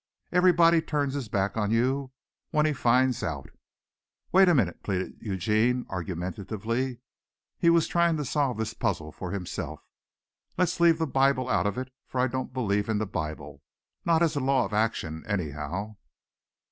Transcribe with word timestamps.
Everybody 0.31 0.81
turns 0.81 1.13
his 1.13 1.29
back 1.29 1.55
on 1.55 1.69
you 1.69 2.11
when 2.49 2.65
he 2.65 2.73
finds 2.73 3.21
out." 3.21 3.51
"Wait 4.31 4.49
a 4.49 4.55
minute," 4.55 4.81
pleaded 4.81 5.13
Eugene 5.21 5.85
argumentatively. 5.91 6.97
He 7.59 7.69
was 7.69 7.85
trying 7.87 8.17
to 8.17 8.25
solve 8.25 8.57
this 8.57 8.73
puzzle 8.73 9.11
for 9.11 9.29
himself. 9.29 9.85
"Let's 10.57 10.79
leave 10.79 10.97
the 10.97 11.05
Bible 11.05 11.49
out 11.49 11.67
of 11.67 11.77
it, 11.77 11.93
for 12.07 12.19
I 12.19 12.25
don't 12.25 12.51
believe 12.51 12.89
in 12.89 12.97
the 12.97 13.05
Bible 13.05 13.61
not 14.03 14.23
as 14.23 14.35
a 14.35 14.39
law 14.39 14.65
of 14.65 14.73
action 14.73 15.23
anyhow. 15.27 15.97